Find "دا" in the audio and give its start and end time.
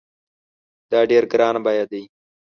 0.91-0.99